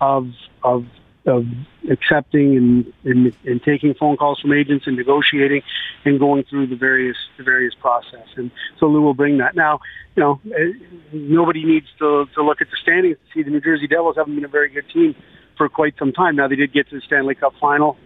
of 0.00 0.28
of 0.62 0.86
of 1.26 1.44
accepting 1.90 2.56
and, 2.56 2.92
and 3.04 3.34
and 3.44 3.62
taking 3.62 3.94
phone 3.94 4.16
calls 4.16 4.40
from 4.40 4.52
agents 4.52 4.86
and 4.86 4.96
negotiating 4.96 5.62
and 6.04 6.18
going 6.18 6.44
through 6.44 6.66
the 6.66 6.76
various 6.76 7.16
the 7.36 7.44
various 7.44 7.74
process. 7.74 8.26
And 8.36 8.50
so 8.78 8.86
Lou 8.86 9.02
will 9.02 9.14
bring 9.14 9.38
that. 9.38 9.54
Now, 9.54 9.80
you 10.16 10.22
know, 10.22 10.40
eh, 10.56 10.72
nobody 11.12 11.64
needs 11.64 11.86
to 11.98 12.26
to 12.34 12.42
look 12.42 12.60
at 12.60 12.70
the 12.70 12.76
standings 12.80 13.16
to 13.16 13.34
see 13.34 13.42
the 13.42 13.50
New 13.50 13.60
Jersey 13.60 13.86
Devils 13.86 14.16
haven't 14.16 14.34
been 14.34 14.44
a 14.44 14.48
very 14.48 14.70
good 14.70 14.88
team 14.92 15.14
for 15.56 15.68
quite 15.68 15.94
some 15.98 16.12
time. 16.12 16.36
Now 16.36 16.48
they 16.48 16.56
did 16.56 16.72
get 16.72 16.88
to 16.88 16.96
the 16.96 17.02
Stanley 17.02 17.34
Cup 17.34 17.52
final. 17.60 17.98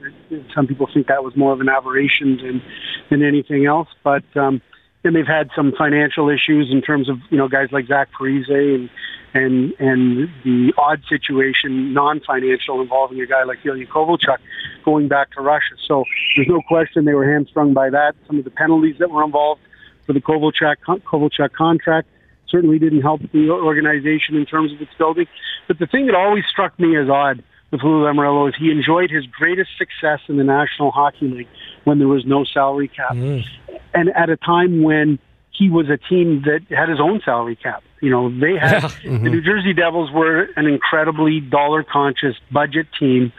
Some 0.54 0.66
people 0.66 0.88
think 0.92 1.06
that 1.06 1.22
was 1.22 1.36
more 1.36 1.52
of 1.52 1.60
an 1.60 1.68
aberration 1.68 2.36
than 2.38 2.62
than 3.10 3.22
anything 3.22 3.66
else, 3.66 3.88
but 4.02 4.24
um, 4.36 4.60
and 5.04 5.14
they've 5.14 5.26
had 5.26 5.50
some 5.54 5.72
financial 5.78 6.30
issues 6.30 6.70
in 6.72 6.82
terms 6.82 7.08
of 7.08 7.18
you 7.30 7.38
know 7.38 7.46
guys 7.46 7.68
like 7.70 7.86
Zach 7.86 8.08
Parise 8.18 8.50
and 8.50 8.90
and 9.34 9.74
and 9.80 10.28
the 10.44 10.72
odd 10.78 11.02
situation, 11.08 11.92
non-financial, 11.92 12.80
involving 12.80 13.20
a 13.20 13.26
guy 13.26 13.42
like 13.42 13.58
Ilya 13.64 13.86
Kovalchuk 13.86 14.38
going 14.84 15.08
back 15.08 15.32
to 15.32 15.40
Russia. 15.40 15.74
So 15.86 16.04
there's 16.36 16.48
no 16.48 16.62
question 16.68 17.04
they 17.04 17.14
were 17.14 17.30
hamstrung 17.30 17.74
by 17.74 17.90
that. 17.90 18.14
Some 18.26 18.38
of 18.38 18.44
the 18.44 18.50
penalties 18.50 18.96
that 19.00 19.10
were 19.10 19.24
involved 19.24 19.60
for 20.06 20.12
the 20.12 20.20
Kovalchuk 20.20 20.76
Kovalchuk 20.86 21.52
contract 21.52 22.08
certainly 22.48 22.78
didn't 22.78 23.02
help 23.02 23.20
the 23.32 23.50
organization 23.50 24.36
in 24.36 24.46
terms 24.46 24.72
of 24.72 24.80
its 24.80 24.92
building. 24.96 25.26
But 25.66 25.80
the 25.80 25.86
thing 25.86 26.06
that 26.06 26.14
always 26.14 26.44
struck 26.48 26.78
me 26.78 26.96
as 26.96 27.08
odd 27.08 27.42
with 27.72 27.82
Lou 27.82 28.04
Lamoriello 28.04 28.48
is 28.48 28.54
he 28.56 28.70
enjoyed 28.70 29.10
his 29.10 29.26
greatest 29.26 29.70
success 29.76 30.20
in 30.28 30.36
the 30.36 30.44
National 30.44 30.92
Hockey 30.92 31.26
League 31.26 31.48
when 31.82 31.98
there 31.98 32.06
was 32.06 32.24
no 32.24 32.44
salary 32.44 32.88
cap, 32.88 33.14
mm. 33.14 33.44
and 33.92 34.10
at 34.10 34.30
a 34.30 34.36
time 34.36 34.82
when 34.82 35.18
he 35.50 35.70
was 35.70 35.88
a 35.88 35.96
team 35.96 36.42
that 36.42 36.60
had 36.70 36.88
his 36.88 37.00
own 37.00 37.20
salary 37.24 37.56
cap. 37.56 37.82
You 38.04 38.10
know, 38.10 38.28
they 38.28 38.56
had 38.60 38.82
mm-hmm. 38.82 39.24
the 39.24 39.30
New 39.30 39.40
Jersey 39.40 39.72
Devils 39.72 40.10
were 40.12 40.48
an 40.56 40.66
incredibly 40.66 41.40
dollar 41.40 41.82
conscious 41.82 42.36
budget 42.52 42.86
team 43.00 43.32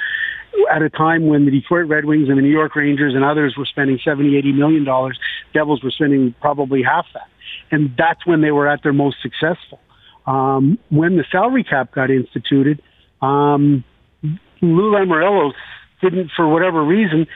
at 0.71 0.81
a 0.81 0.89
time 0.89 1.27
when 1.27 1.45
the 1.45 1.51
Detroit 1.51 1.87
Red 1.87 2.05
Wings 2.05 2.29
and 2.29 2.37
the 2.37 2.41
New 2.41 2.51
York 2.51 2.75
Rangers 2.75 3.13
and 3.13 3.23
others 3.23 3.55
were 3.57 3.65
spending 3.65 3.99
70, 4.03 4.35
80 4.37 4.53
million 4.53 4.83
dollars. 4.83 5.19
Devils 5.53 5.83
were 5.83 5.91
spending 5.91 6.33
probably 6.41 6.81
half 6.81 7.05
that. 7.13 7.29
And 7.71 7.95
that's 7.97 8.25
when 8.25 8.41
they 8.41 8.51
were 8.51 8.67
at 8.67 8.81
their 8.81 8.93
most 8.93 9.17
successful. 9.21 9.79
Um, 10.25 10.79
when 10.89 11.17
the 11.17 11.25
salary 11.31 11.63
cap 11.63 11.93
got 11.93 12.09
instituted, 12.09 12.81
um, 13.21 13.83
Lou 14.61 14.91
Lamoriello 14.91 15.53
didn't, 16.01 16.31
for 16.35 16.47
whatever 16.47 16.83
reason, 16.83 17.27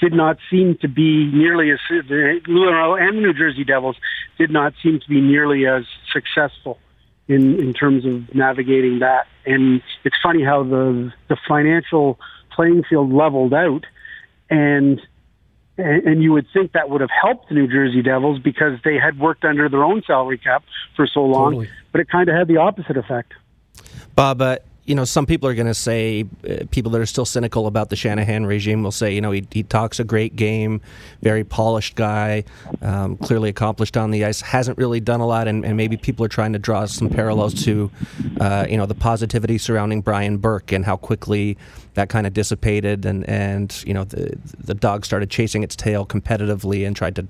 did 0.00 0.12
not 0.12 0.38
seem 0.50 0.76
to 0.78 0.88
be 0.88 1.30
nearly 1.32 1.70
as 1.70 1.78
Lou 1.90 2.94
and 2.94 3.16
the 3.16 3.20
New 3.20 3.32
Jersey 3.32 3.64
Devils 3.64 3.96
did 4.38 4.50
not 4.50 4.74
seem 4.82 5.00
to 5.00 5.08
be 5.08 5.20
nearly 5.20 5.66
as 5.66 5.84
successful 6.12 6.78
in 7.28 7.58
in 7.60 7.72
terms 7.72 8.04
of 8.04 8.34
navigating 8.34 9.00
that. 9.00 9.26
And 9.44 9.82
it's 10.04 10.16
funny 10.22 10.42
how 10.42 10.62
the 10.62 11.12
the 11.28 11.36
financial 11.48 12.18
playing 12.54 12.84
field 12.88 13.12
leveled 13.12 13.54
out, 13.54 13.84
and 14.50 15.00
and 15.78 16.22
you 16.22 16.32
would 16.32 16.46
think 16.52 16.72
that 16.72 16.88
would 16.88 17.00
have 17.00 17.10
helped 17.10 17.48
the 17.48 17.54
New 17.54 17.68
Jersey 17.68 18.02
Devils 18.02 18.38
because 18.40 18.78
they 18.82 18.96
had 18.96 19.18
worked 19.18 19.44
under 19.44 19.68
their 19.68 19.84
own 19.84 20.02
salary 20.06 20.38
cap 20.38 20.64
for 20.94 21.06
so 21.06 21.20
long, 21.20 21.52
totally. 21.52 21.70
but 21.92 22.00
it 22.00 22.08
kind 22.08 22.28
of 22.28 22.34
had 22.34 22.48
the 22.48 22.56
opposite 22.56 22.96
effect. 22.96 23.34
Bob, 24.14 24.40
uh, 24.40 24.56
you 24.86 24.94
know, 24.94 25.04
some 25.04 25.26
people 25.26 25.48
are 25.48 25.54
going 25.54 25.66
to 25.66 25.74
say, 25.74 26.24
uh, 26.48 26.64
people 26.70 26.92
that 26.92 27.00
are 27.00 27.06
still 27.06 27.24
cynical 27.24 27.66
about 27.66 27.90
the 27.90 27.96
Shanahan 27.96 28.46
regime 28.46 28.84
will 28.84 28.92
say, 28.92 29.12
you 29.12 29.20
know, 29.20 29.32
he, 29.32 29.46
he 29.50 29.64
talks 29.64 29.98
a 29.98 30.04
great 30.04 30.36
game, 30.36 30.80
very 31.22 31.42
polished 31.42 31.96
guy, 31.96 32.44
um, 32.82 33.16
clearly 33.16 33.48
accomplished 33.48 33.96
on 33.96 34.12
the 34.12 34.24
ice, 34.24 34.40
hasn't 34.40 34.78
really 34.78 35.00
done 35.00 35.20
a 35.20 35.26
lot, 35.26 35.48
and, 35.48 35.64
and 35.64 35.76
maybe 35.76 35.96
people 35.96 36.24
are 36.24 36.28
trying 36.28 36.52
to 36.52 36.58
draw 36.60 36.86
some 36.86 37.10
parallels 37.10 37.64
to, 37.64 37.90
uh, 38.40 38.64
you 38.68 38.76
know, 38.76 38.86
the 38.86 38.94
positivity 38.94 39.58
surrounding 39.58 40.00
Brian 40.02 40.38
Burke 40.38 40.70
and 40.70 40.84
how 40.84 40.96
quickly 40.96 41.58
that 41.94 42.08
kind 42.08 42.26
of 42.26 42.32
dissipated, 42.32 43.04
and, 43.04 43.28
and 43.28 43.82
you 43.84 43.92
know, 43.92 44.04
the, 44.04 44.38
the 44.58 44.74
dog 44.74 45.04
started 45.04 45.30
chasing 45.30 45.64
its 45.64 45.74
tail 45.74 46.06
competitively 46.06 46.86
and 46.86 46.94
tried 46.94 47.16
to 47.16 47.26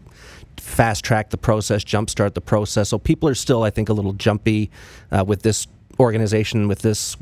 fast 0.59 1.05
track 1.05 1.31
the 1.31 1.39
process, 1.39 1.85
jumpstart 1.85 2.35
the 2.35 2.41
process. 2.41 2.91
So 2.91 2.99
people 2.99 3.29
are 3.31 3.35
still, 3.35 3.63
I 3.63 3.71
think, 3.71 3.89
a 3.89 3.93
little 3.95 4.13
jumpy 4.13 4.71
uh, 5.11 5.25
with 5.27 5.43
this 5.43 5.67
organization, 5.99 6.69
with 6.69 6.81
this 6.81 7.17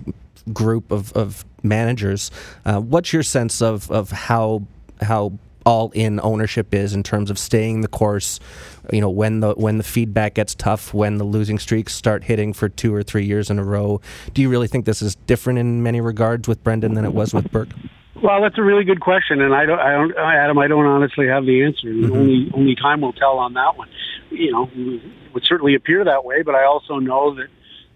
group 0.52 0.90
of, 0.90 1.12
of 1.12 1.44
managers. 1.62 2.30
Uh, 2.64 2.80
what's 2.80 3.12
your 3.12 3.22
sense 3.22 3.62
of, 3.62 3.90
of 3.90 4.10
how 4.10 4.62
how 5.00 5.32
all 5.66 5.90
in 5.94 6.20
ownership 6.20 6.74
is 6.74 6.92
in 6.92 7.02
terms 7.02 7.30
of 7.30 7.38
staying 7.38 7.80
the 7.80 7.88
course? 7.88 8.38
You 8.92 9.00
know, 9.00 9.10
when 9.10 9.40
the 9.40 9.54
when 9.54 9.78
the 9.78 9.84
feedback 9.84 10.34
gets 10.34 10.54
tough, 10.54 10.92
when 10.92 11.16
the 11.16 11.24
losing 11.24 11.58
streaks 11.58 11.94
start 11.94 12.24
hitting 12.24 12.52
for 12.52 12.68
two 12.68 12.94
or 12.94 13.02
three 13.02 13.24
years 13.24 13.50
in 13.50 13.58
a 13.58 13.64
row. 13.64 14.00
Do 14.34 14.42
you 14.42 14.48
really 14.48 14.68
think 14.68 14.84
this 14.84 15.00
is 15.00 15.14
different 15.26 15.58
in 15.58 15.82
many 15.82 16.00
regards 16.00 16.48
with 16.48 16.62
Brendan 16.62 16.94
than 16.94 17.04
it 17.04 17.14
was 17.14 17.32
with 17.32 17.50
Burke? 17.50 17.70
Well, 18.22 18.40
that's 18.40 18.56
a 18.56 18.62
really 18.62 18.84
good 18.84 19.00
question, 19.00 19.42
and 19.42 19.52
I 19.52 19.66
don't, 19.66 19.78
I 19.78 19.92
don't, 19.92 20.16
Adam, 20.16 20.58
I 20.58 20.66
don't 20.66 20.86
honestly 20.86 21.26
have 21.26 21.44
the 21.44 21.64
answer. 21.64 21.88
Mm-hmm. 21.88 22.12
Only, 22.12 22.50
only 22.54 22.74
time 22.74 23.02
will 23.02 23.12
tell 23.12 23.38
on 23.38 23.52
that 23.54 23.76
one. 23.76 23.88
You 24.30 24.50
know, 24.50 24.70
it 24.72 25.02
would 25.34 25.44
certainly 25.44 25.74
appear 25.74 26.04
that 26.04 26.24
way, 26.24 26.42
but 26.42 26.54
I 26.54 26.64
also 26.64 26.98
know 26.98 27.34
that 27.34 27.48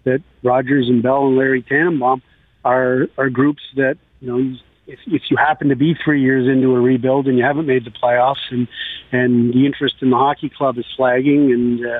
that 0.03 0.21
Rogers 0.43 0.87
and 0.87 1.01
Bell 1.01 1.27
and 1.27 1.35
Larry 1.35 1.61
Tannenbaum 1.61 2.21
are 2.65 3.07
are 3.17 3.29
groups 3.29 3.61
that 3.75 3.97
you 4.21 4.27
know 4.27 4.57
if 4.87 4.99
if 5.07 5.23
you 5.29 5.37
happen 5.37 5.69
to 5.69 5.75
be 5.75 5.95
three 6.03 6.21
years 6.21 6.47
into 6.47 6.75
a 6.75 6.79
rebuild 6.79 7.27
and 7.27 7.37
you 7.37 7.43
haven't 7.43 7.65
made 7.65 7.85
the 7.85 7.91
playoffs 7.91 8.51
and 8.51 8.67
and 9.11 9.53
the 9.53 9.65
interest 9.65 9.95
in 10.01 10.09
the 10.09 10.17
hockey 10.17 10.49
club 10.49 10.77
is 10.77 10.85
flagging 10.95 11.51
and 11.51 11.85
uh, 11.85 11.99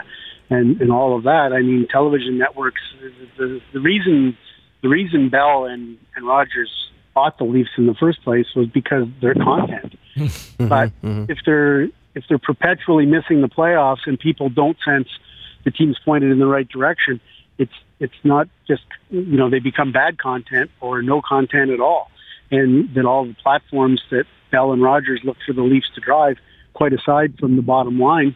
and 0.50 0.82
and 0.82 0.92
all 0.92 1.16
of 1.16 1.24
that. 1.24 1.54
I 1.54 1.62
mean, 1.62 1.88
television 1.88 2.38
networks. 2.38 2.82
The 3.38 3.62
the 3.74 3.80
reason 3.80 4.38
the 4.82 4.90
reason 4.90 5.30
Bell 5.30 5.66
and 5.66 5.98
and 6.16 6.28
Rogers 6.28 6.72
bought 7.14 7.38
the 7.38 7.44
Leafs 7.44 7.72
in 7.78 7.86
the 7.86 7.96
first 7.96 8.24
place 8.24 8.48
was 8.56 8.68
because 8.68 9.08
their 9.22 9.36
content. 9.36 9.94
Mm-hmm, 10.20 10.68
but 10.68 10.90
mm-hmm. 11.02 11.32
if 11.32 11.38
they're 11.46 11.84
if 12.14 12.26
they're 12.28 12.40
perpetually 12.40 13.06
missing 13.06 13.40
the 13.40 13.48
playoffs 13.48 14.06
and 14.06 14.20
people 14.20 14.50
don't 14.50 14.76
sense 14.84 15.08
the 15.64 15.72
team's 15.72 15.98
pointed 16.04 16.32
in 16.32 16.40
the 16.40 16.48
right 16.48 16.68
direction, 16.68 17.22
it's 17.58 17.72
it's 18.00 18.14
not 18.24 18.48
just 18.68 18.84
you 19.10 19.38
know 19.38 19.50
they 19.50 19.60
become 19.60 19.92
bad 19.92 20.18
content 20.18 20.72
or 20.82 21.02
no 21.02 21.22
content 21.22 21.72
at 21.72 21.80
all, 21.80 22.10
and 22.52 22.94
that 22.96 23.06
all 23.06 23.26
the 23.26 23.36
platforms 23.36 24.02
that 24.12 24.26
Bell 24.52 24.72
and 24.72 24.82
Rogers 24.82 25.22
look 25.24 25.38
for 25.46 25.54
the 25.54 25.62
Leafs 25.62 25.90
to 25.96 26.02
drive, 26.02 26.38
quite 26.74 26.94
aside 26.94 27.38
from 27.40 27.56
the 27.56 27.62
bottom 27.62 28.00
line 28.00 28.36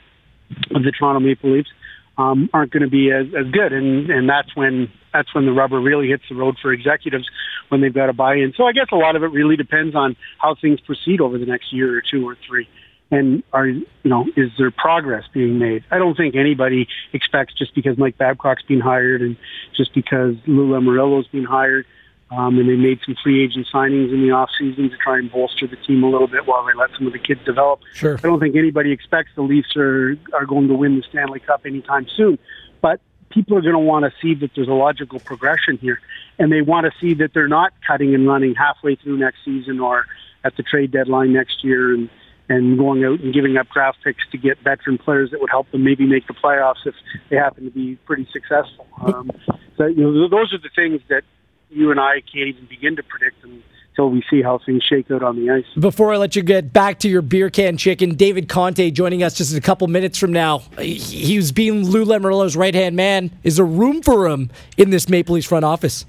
of 0.75 0.83
the 0.83 0.91
Toronto 0.91 1.19
Maple 1.19 1.51
Leafs, 1.51 1.69
um, 2.17 2.49
aren't 2.53 2.71
going 2.71 2.83
to 2.83 2.89
be 2.89 3.11
as, 3.11 3.27
as 3.27 3.51
good, 3.51 3.73
and 3.73 4.09
and 4.09 4.29
that's 4.29 4.55
when 4.55 4.91
that's 5.13 5.33
when 5.33 5.45
the 5.45 5.53
rubber 5.53 5.79
really 5.79 6.09
hits 6.09 6.23
the 6.29 6.35
road 6.35 6.57
for 6.61 6.71
executives 6.73 7.29
when 7.69 7.81
they've 7.81 7.93
got 7.93 8.07
to 8.07 8.13
buy 8.13 8.35
in. 8.35 8.53
So 8.55 8.65
I 8.65 8.71
guess 8.73 8.87
a 8.91 8.95
lot 8.95 9.15
of 9.15 9.23
it 9.23 9.27
really 9.27 9.55
depends 9.55 9.95
on 9.95 10.15
how 10.39 10.55
things 10.55 10.79
proceed 10.81 11.21
over 11.21 11.37
the 11.37 11.45
next 11.45 11.71
year 11.71 11.97
or 11.97 12.01
two 12.01 12.27
or 12.27 12.37
three 12.47 12.67
and 13.13 13.43
are 13.53 13.67
you 13.67 13.85
know 14.03 14.25
is 14.35 14.49
there 14.57 14.71
progress 14.71 15.23
being 15.33 15.59
made? 15.59 15.83
I 15.91 15.99
don't 15.99 16.17
think 16.17 16.35
anybody 16.35 16.87
expects 17.13 17.53
just 17.53 17.75
because 17.75 17.97
Mike 17.97 18.17
Babcock's 18.17 18.63
been 18.63 18.79
hired 18.79 19.21
and 19.21 19.37
just 19.75 19.93
because 19.93 20.35
Lou 20.47 20.69
Lamoriello's 20.69 21.27
been 21.27 21.43
hired, 21.43 21.85
um, 22.31 22.57
and 22.57 22.67
they 22.67 22.75
made 22.75 22.99
some 23.05 23.15
free 23.23 23.43
agent 23.43 23.67
signings 23.71 24.11
in 24.11 24.23
the 24.23 24.31
off 24.31 24.49
season 24.57 24.89
to 24.89 24.97
try 24.97 25.19
and 25.19 25.31
bolster 25.31 25.67
the 25.67 25.75
team 25.75 26.03
a 26.03 26.09
little 26.09 26.27
bit 26.27 26.47
while 26.47 26.65
they 26.65 26.73
let 26.73 26.89
some 26.97 27.05
of 27.05 27.13
the 27.13 27.19
kids 27.19 27.39
develop. 27.45 27.81
Sure. 27.93 28.17
I 28.17 28.21
don't 28.21 28.39
think 28.39 28.55
anybody 28.55 28.91
expects 28.91 29.29
the 29.35 29.43
Leafs 29.43 29.75
are 29.77 30.17
are 30.33 30.47
going 30.47 30.67
to 30.67 30.73
win 30.73 30.95
the 30.97 31.03
Stanley 31.03 31.39
Cup 31.39 31.67
anytime 31.67 32.07
soon, 32.17 32.39
but 32.81 32.99
people 33.29 33.55
are 33.55 33.61
going 33.61 33.73
to 33.73 33.79
want 33.79 34.05
to 34.05 34.11
see 34.23 34.33
that 34.33 34.49
there's 34.55 34.67
a 34.67 34.73
logical 34.73 35.19
progression 35.19 35.77
here, 35.77 35.99
and 36.39 36.51
they 36.51 36.63
want 36.63 36.91
to 36.91 36.91
see 36.99 37.13
that 37.13 37.35
they're 37.35 37.47
not 37.47 37.73
cutting 37.85 38.15
and 38.15 38.27
running 38.27 38.55
halfway 38.55 38.95
through 38.95 39.17
next 39.17 39.37
season 39.45 39.79
or 39.79 40.07
at 40.43 40.57
the 40.57 40.63
trade 40.63 40.91
deadline 40.91 41.31
next 41.31 41.63
year 41.63 41.93
and 41.93 42.09
and 42.49 42.77
going 42.77 43.03
out 43.03 43.19
and 43.19 43.33
giving 43.33 43.57
up 43.57 43.67
draft 43.69 43.99
picks 44.03 44.23
to 44.31 44.37
get 44.37 44.59
veteran 44.59 44.97
players 44.97 45.31
that 45.31 45.39
would 45.39 45.49
help 45.49 45.69
them 45.71 45.83
maybe 45.83 46.05
make 46.05 46.27
the 46.27 46.33
playoffs 46.33 46.85
if 46.85 46.95
they 47.29 47.35
happen 47.35 47.63
to 47.65 47.71
be 47.71 47.95
pretty 48.05 48.27
successful. 48.31 48.85
Um, 49.01 49.31
so 49.77 49.85
you 49.85 50.03
know, 50.03 50.29
those 50.29 50.53
are 50.53 50.57
the 50.57 50.69
things 50.75 51.01
that 51.09 51.23
you 51.69 51.91
and 51.91 51.99
I 51.99 52.21
can't 52.21 52.47
even 52.47 52.65
begin 52.65 52.95
to 52.97 53.03
predict 53.03 53.43
until 53.43 54.09
we 54.09 54.23
see 54.29 54.41
how 54.41 54.59
things 54.65 54.83
shake 54.83 55.09
out 55.09 55.23
on 55.23 55.35
the 55.35 55.49
ice. 55.51 55.65
Before 55.79 56.13
I 56.13 56.17
let 56.17 56.35
you 56.35 56.43
get 56.43 56.73
back 56.73 56.99
to 56.99 57.09
your 57.09 57.21
beer 57.21 57.49
can 57.49 57.77
chicken, 57.77 58.15
David 58.15 58.49
Conte 58.49 58.91
joining 58.91 59.23
us 59.23 59.33
just 59.35 59.55
a 59.55 59.61
couple 59.61 59.87
minutes 59.87 60.17
from 60.17 60.33
now. 60.33 60.59
He's 60.79 61.51
being 61.51 61.85
Lou 61.85 62.05
Lamoriello's 62.05 62.55
right 62.55 62.75
hand 62.75 62.95
man. 62.95 63.31
Is 63.43 63.57
there 63.57 63.65
room 63.65 64.01
for 64.01 64.27
him 64.27 64.51
in 64.77 64.89
this 64.89 65.09
Maple 65.09 65.35
Leafs 65.35 65.47
front 65.47 65.65
office? 65.65 66.05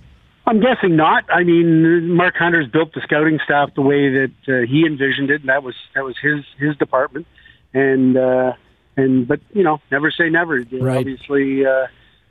I'm 0.46 0.60
guessing 0.60 0.96
not. 0.96 1.24
I 1.30 1.42
mean, 1.42 2.10
Mark 2.10 2.36
Hunter's 2.36 2.68
built 2.68 2.92
the 2.92 3.00
scouting 3.00 3.38
staff 3.44 3.74
the 3.74 3.80
way 3.80 4.10
that 4.10 4.32
uh, 4.46 4.66
he 4.66 4.84
envisioned 4.86 5.30
it, 5.30 5.40
and 5.40 5.48
that 5.48 5.62
was 5.62 5.74
that 5.94 6.04
was 6.04 6.16
his 6.20 6.44
his 6.58 6.76
department. 6.76 7.26
And 7.72 8.16
uh, 8.16 8.52
and 8.96 9.26
but 9.26 9.40
you 9.52 9.62
know, 9.62 9.80
never 9.90 10.10
say 10.10 10.28
never. 10.28 10.62
Right. 10.70 10.98
Obviously, 10.98 11.64
uh, 11.64 11.86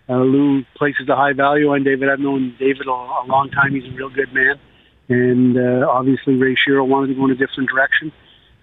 uh, 0.10 0.20
Lou 0.20 0.63
places 0.75 1.10
a 1.10 1.15
high 1.15 1.34
value 1.34 1.70
on 1.70 1.84
David. 1.84 2.10
I've 2.10 2.20
known 2.20 2.55
David 2.60 2.88
a, 2.88 2.91
a 2.91 3.25
long 3.27 3.50
time. 3.50 3.74
He's 3.74 3.91
a 3.91 3.96
real 3.96 4.10
good 4.10 4.32
man, 4.32 4.60
and 5.10 5.58
uh, 5.58 5.88
obviously 5.89 6.36
Ray 6.36 6.55
Shero 6.55 6.88
wanted 6.88 7.08
to 7.08 7.15
go 7.15 7.25
in 7.25 7.32
a 7.32 7.36
different 7.36 7.70
direction 7.70 8.12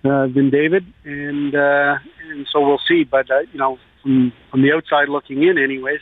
uh, 0.05 0.29
than 0.29 0.51
David, 0.51 0.87
and 1.05 1.55
uh, 1.55 1.99
and 2.29 2.47
so 2.53 2.61
we'll 2.61 2.81
see. 2.87 3.03
But 3.03 3.31
uh, 3.31 3.41
you 3.53 3.59
know, 3.59 3.79
from 4.03 4.33
from 4.51 4.63
the 4.63 4.73
outside 4.73 5.09
looking 5.09 5.43
in, 5.43 5.59
anyways, 5.59 6.01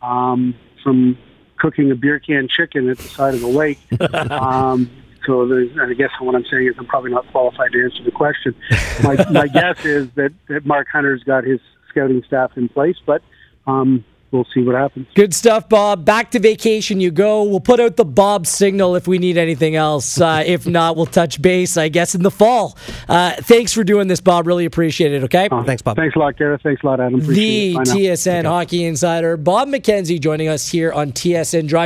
um, 0.00 0.54
from 0.82 1.18
cooking 1.58 1.90
a 1.90 1.94
beer 1.94 2.18
can 2.18 2.48
chicken 2.48 2.88
at 2.88 2.98
the 2.98 3.08
side 3.08 3.34
of 3.34 3.40
the 3.40 3.48
lake. 3.48 3.78
um, 4.30 4.90
so 5.26 5.46
there's 5.46 5.70
I 5.78 5.94
guess 5.94 6.10
what 6.20 6.34
I'm 6.34 6.44
saying 6.44 6.68
is 6.68 6.74
I'm 6.78 6.86
probably 6.86 7.10
not 7.10 7.26
qualified 7.30 7.72
to 7.72 7.82
answer 7.82 8.02
the 8.02 8.10
question. 8.10 8.54
My, 9.02 9.24
my 9.30 9.46
guess 9.52 9.84
is 9.84 10.10
that, 10.14 10.32
that 10.48 10.66
Mark 10.66 10.88
Hunter's 10.88 11.22
got 11.22 11.44
his 11.44 11.60
scouting 11.88 12.22
staff 12.24 12.56
in 12.56 12.68
place, 12.68 12.96
but 13.04 13.22
um, 13.66 14.04
we'll 14.34 14.46
see 14.52 14.62
what 14.62 14.74
happens. 14.74 15.06
Good 15.14 15.32
stuff, 15.32 15.68
Bob. 15.68 16.04
Back 16.04 16.32
to 16.32 16.40
vacation 16.40 17.00
you 17.00 17.10
go. 17.10 17.44
We'll 17.44 17.60
put 17.60 17.80
out 17.80 17.96
the 17.96 18.04
Bob 18.04 18.46
signal 18.46 18.96
if 18.96 19.06
we 19.06 19.18
need 19.18 19.38
anything 19.38 19.76
else. 19.76 20.20
Uh, 20.20 20.42
if 20.46 20.66
not, 20.66 20.96
we'll 20.96 21.06
touch 21.06 21.40
base, 21.40 21.76
I 21.76 21.88
guess, 21.88 22.14
in 22.14 22.22
the 22.22 22.30
fall. 22.30 22.76
Uh, 23.08 23.32
thanks 23.36 23.72
for 23.72 23.84
doing 23.84 24.08
this, 24.08 24.20
Bob. 24.20 24.46
Really 24.46 24.64
appreciate 24.64 25.12
it. 25.12 25.22
Okay. 25.24 25.48
Uh, 25.50 25.62
thanks, 25.64 25.82
Bob. 25.82 25.96
Thanks 25.96 26.16
a 26.16 26.18
lot, 26.18 26.36
Gareth. 26.36 26.60
Thanks 26.62 26.82
a 26.82 26.86
lot, 26.86 27.00
Adam. 27.00 27.20
Appreciate 27.20 27.74
the 27.74 27.80
TSN 27.80 28.44
Hockey 28.44 28.84
Insider, 28.84 29.36
Bob 29.36 29.68
McKenzie, 29.68 30.20
joining 30.20 30.48
us 30.48 30.68
here 30.68 30.92
on 30.92 31.12
TSN 31.12 31.68
Drive. 31.68 31.82